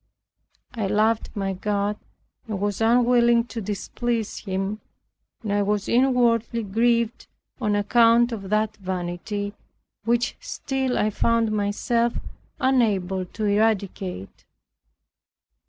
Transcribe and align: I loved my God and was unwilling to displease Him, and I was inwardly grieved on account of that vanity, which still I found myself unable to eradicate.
I 0.73 0.87
loved 0.87 1.29
my 1.35 1.53
God 1.53 1.95
and 2.47 2.59
was 2.59 2.81
unwilling 2.81 3.43
to 3.45 3.61
displease 3.61 4.37
Him, 4.39 4.81
and 5.43 5.53
I 5.53 5.61
was 5.61 5.87
inwardly 5.87 6.63
grieved 6.63 7.27
on 7.59 7.75
account 7.75 8.31
of 8.31 8.49
that 8.49 8.77
vanity, 8.77 9.53
which 10.03 10.37
still 10.39 10.97
I 10.97 11.11
found 11.11 11.51
myself 11.51 12.13
unable 12.59 13.25
to 13.25 13.45
eradicate. 13.45 14.43